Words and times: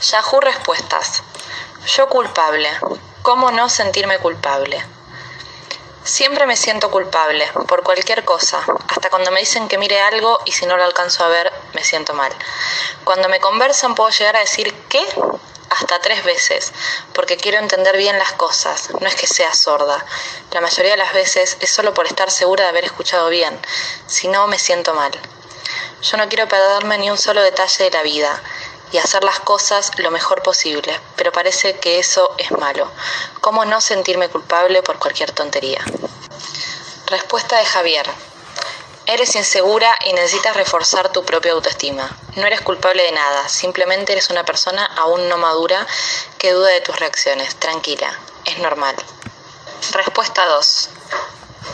Yahoo 0.00 0.40
Respuestas. 0.40 1.24
Yo 1.86 2.08
culpable. 2.08 2.70
¿Cómo 3.22 3.50
no 3.50 3.68
sentirme 3.68 4.18
culpable? 4.18 4.84
Siempre 6.04 6.46
me 6.46 6.56
siento 6.56 6.90
culpable, 6.90 7.50
por 7.66 7.82
cualquier 7.82 8.24
cosa, 8.24 8.64
hasta 8.88 9.10
cuando 9.10 9.32
me 9.32 9.40
dicen 9.40 9.66
que 9.66 9.76
mire 9.76 10.00
algo 10.00 10.38
y 10.44 10.52
si 10.52 10.66
no 10.66 10.76
lo 10.76 10.84
alcanzo 10.84 11.24
a 11.24 11.28
ver, 11.28 11.52
me 11.74 11.82
siento 11.82 12.14
mal. 12.14 12.32
Cuando 13.02 13.28
me 13.28 13.40
conversan 13.40 13.96
puedo 13.96 14.10
llegar 14.10 14.36
a 14.36 14.40
decir 14.40 14.72
¿qué? 14.88 15.04
hasta 15.68 15.98
tres 15.98 16.24
veces, 16.24 16.72
porque 17.12 17.36
quiero 17.36 17.58
entender 17.58 17.96
bien 17.96 18.18
las 18.18 18.32
cosas, 18.32 18.90
no 19.00 19.06
es 19.06 19.16
que 19.16 19.26
sea 19.26 19.52
sorda. 19.52 20.02
La 20.52 20.60
mayoría 20.60 20.92
de 20.92 20.98
las 20.98 21.12
veces 21.12 21.56
es 21.60 21.70
solo 21.70 21.92
por 21.92 22.06
estar 22.06 22.30
segura 22.30 22.64
de 22.64 22.70
haber 22.70 22.84
escuchado 22.84 23.28
bien, 23.28 23.60
si 24.06 24.28
no 24.28 24.46
me 24.46 24.58
siento 24.60 24.94
mal. 24.94 25.10
Yo 26.00 26.16
no 26.16 26.28
quiero 26.28 26.46
perderme 26.46 26.96
ni 26.98 27.10
un 27.10 27.18
solo 27.18 27.42
detalle 27.42 27.84
de 27.84 27.90
la 27.90 28.02
vida 28.02 28.42
y 28.92 28.98
hacer 28.98 29.24
las 29.24 29.40
cosas 29.40 29.90
lo 29.98 30.10
mejor 30.10 30.42
posible, 30.42 30.98
pero 31.16 31.32
parece 31.32 31.78
que 31.78 31.98
eso 31.98 32.34
es 32.38 32.50
malo. 32.52 32.90
¿Cómo 33.40 33.64
no 33.64 33.80
sentirme 33.80 34.28
culpable 34.28 34.82
por 34.82 34.98
cualquier 34.98 35.32
tontería? 35.32 35.84
Respuesta 37.06 37.58
de 37.58 37.64
Javier. 37.64 38.06
Eres 39.06 39.34
insegura 39.36 39.96
y 40.04 40.12
necesitas 40.12 40.54
reforzar 40.54 41.10
tu 41.10 41.24
propia 41.24 41.52
autoestima. 41.52 42.14
No 42.36 42.46
eres 42.46 42.60
culpable 42.60 43.02
de 43.02 43.12
nada, 43.12 43.48
simplemente 43.48 44.12
eres 44.12 44.28
una 44.28 44.44
persona 44.44 44.84
aún 44.96 45.28
no 45.28 45.38
madura 45.38 45.86
que 46.36 46.52
duda 46.52 46.68
de 46.68 46.82
tus 46.82 46.98
reacciones. 47.00 47.56
Tranquila, 47.56 48.12
es 48.44 48.58
normal. 48.58 48.94
Respuesta 49.92 50.44
2. 50.46 50.90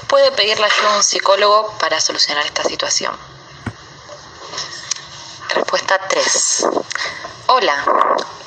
Puede 0.06 0.30
pedirle 0.32 0.66
ayuda 0.66 0.94
a 0.94 0.96
un 0.96 1.02
psicólogo 1.02 1.76
para 1.78 2.00
solucionar 2.00 2.46
esta 2.46 2.62
situación. 2.62 3.18
Respuesta 5.48 5.98
3. 6.08 6.66
Hola, 7.46 7.84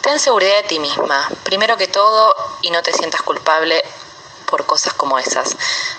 ten 0.01 0.17
seguridad 0.19 0.55
de 0.63 0.67
ti 0.67 0.79
misma, 0.79 1.29
primero 1.43 1.77
que 1.77 1.87
todo, 1.87 2.33
y 2.63 2.71
no 2.71 2.81
te 2.81 2.91
sientas 2.91 3.21
culpable 3.21 3.83
por 4.47 4.65
cosas 4.65 4.93
como 4.95 5.19
esas. 5.19 5.55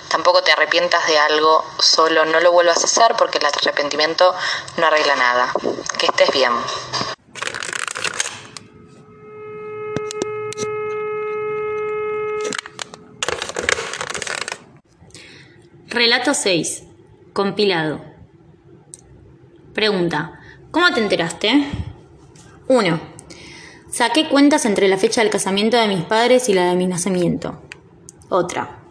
Tampoco 0.09 0.43
te 0.43 0.51
arrepientas 0.51 1.07
de 1.07 1.17
algo, 1.17 1.65
solo 1.79 2.25
no 2.25 2.41
lo 2.41 2.51
vuelvas 2.51 2.83
a 2.83 2.87
hacer 2.87 3.15
porque 3.17 3.39
el 3.39 3.47
arrepentimiento 3.47 4.35
no 4.79 4.87
arregla 4.87 5.15
nada. 5.15 5.53
Que 5.97 6.07
estés 6.07 6.33
bien. 6.33 6.53
Relato 15.87 16.35
6. 16.35 16.83
Compilado. 17.33 18.01
Pregunta. 19.73 20.41
¿Cómo 20.73 20.93
te 20.93 21.01
enteraste? 21.01 21.88
1. 22.71 23.01
Saqué 23.91 24.29
cuentas 24.29 24.67
entre 24.67 24.89
la 24.89 24.99
fecha 24.99 25.23
del 25.23 25.31
casamiento 25.31 25.79
de 25.79 25.89
mis 25.89 26.05
padres 26.05 26.51
y 26.51 26.53
la 26.53 26.67
de 26.67 26.77
mi 26.77 26.87
nacimiento. 26.87 27.63
Otra. 28.29 28.83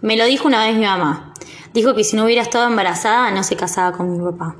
Me 0.00 0.16
lo 0.16 0.24
dijo 0.26 0.46
una 0.46 0.64
vez 0.64 0.76
mi 0.76 0.84
mamá. 0.84 1.34
Dijo 1.74 1.96
que 1.96 2.04
si 2.04 2.14
no 2.14 2.24
hubiera 2.24 2.42
estado 2.42 2.68
embarazada 2.68 3.32
no 3.32 3.42
se 3.42 3.56
casaba 3.56 3.96
con 3.96 4.12
mi 4.12 4.24
papá. 4.24 4.54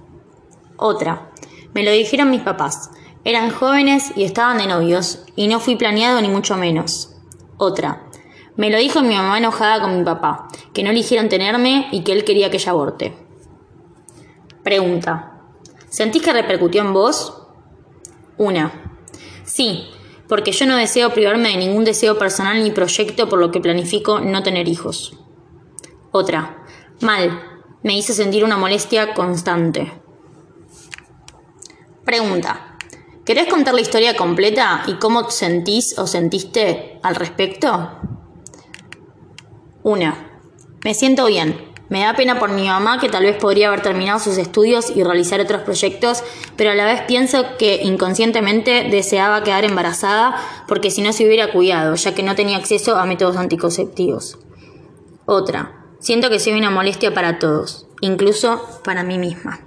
Otra. 0.76 1.30
Me 1.74 1.84
lo 1.84 1.92
dijeron 1.92 2.28
mis 2.28 2.40
papás. 2.40 2.90
Eran 3.22 3.50
jóvenes 3.50 4.10
y 4.16 4.24
estaban 4.24 4.58
de 4.58 4.66
novios 4.66 5.24
y 5.36 5.46
no 5.46 5.60
fui 5.60 5.76
planeado 5.76 6.20
ni 6.20 6.28
mucho 6.28 6.56
menos. 6.56 7.14
Otra. 7.58 8.02
Me 8.56 8.68
lo 8.68 8.78
dijo 8.78 9.00
mi 9.02 9.14
mamá 9.14 9.38
enojada 9.38 9.80
con 9.80 9.96
mi 9.96 10.04
papá, 10.04 10.48
que 10.72 10.82
no 10.82 10.90
eligieron 10.90 11.28
tenerme 11.28 11.86
y 11.92 12.02
que 12.02 12.12
él 12.12 12.24
quería 12.24 12.50
que 12.50 12.56
ella 12.56 12.72
aborte. 12.72 13.16
Pregunta. 14.64 15.40
¿Sentís 15.88 16.22
que 16.22 16.32
repercutió 16.32 16.82
en 16.82 16.92
vos? 16.92 17.45
Una. 18.38 18.98
Sí, 19.44 19.88
porque 20.28 20.52
yo 20.52 20.66
no 20.66 20.76
deseo 20.76 21.12
privarme 21.12 21.50
de 21.50 21.56
ningún 21.56 21.84
deseo 21.84 22.18
personal 22.18 22.62
ni 22.62 22.70
proyecto 22.70 23.28
por 23.28 23.38
lo 23.38 23.50
que 23.50 23.60
planifico 23.60 24.20
no 24.20 24.42
tener 24.42 24.68
hijos. 24.68 25.16
Otra. 26.12 26.64
Mal. 27.00 27.42
Me 27.82 27.96
hice 27.96 28.14
sentir 28.14 28.44
una 28.44 28.56
molestia 28.56 29.14
constante. 29.14 29.92
Pregunta. 32.04 32.76
¿Querés 33.24 33.48
contar 33.48 33.74
la 33.74 33.80
historia 33.80 34.16
completa 34.16 34.84
y 34.86 34.94
cómo 34.94 35.30
sentís 35.30 35.98
o 35.98 36.06
sentiste 36.06 37.00
al 37.02 37.16
respecto? 37.16 37.98
Una. 39.82 40.40
Me 40.84 40.94
siento 40.94 41.26
bien. 41.26 41.65
Me 41.88 42.00
da 42.00 42.14
pena 42.14 42.38
por 42.38 42.50
mi 42.50 42.66
mamá 42.66 42.98
que 42.98 43.08
tal 43.08 43.22
vez 43.22 43.36
podría 43.36 43.68
haber 43.68 43.80
terminado 43.80 44.18
sus 44.18 44.38
estudios 44.38 44.90
y 44.94 45.04
realizar 45.04 45.40
otros 45.40 45.62
proyectos, 45.62 46.24
pero 46.56 46.70
a 46.70 46.74
la 46.74 46.84
vez 46.84 47.02
pienso 47.02 47.56
que 47.58 47.82
inconscientemente 47.82 48.88
deseaba 48.90 49.44
quedar 49.44 49.64
embarazada 49.64 50.36
porque 50.66 50.90
si 50.90 51.02
no 51.02 51.12
se 51.12 51.26
hubiera 51.26 51.52
cuidado, 51.52 51.94
ya 51.94 52.14
que 52.14 52.22
no 52.22 52.34
tenía 52.34 52.56
acceso 52.56 52.96
a 52.96 53.06
métodos 53.06 53.36
anticonceptivos. 53.36 54.38
Otra. 55.26 55.72
Siento 55.98 56.28
que 56.28 56.38
soy 56.38 56.52
una 56.52 56.70
molestia 56.70 57.14
para 57.14 57.38
todos, 57.38 57.86
incluso 58.00 58.62
para 58.84 59.02
mí 59.02 59.18
misma. 59.18 59.65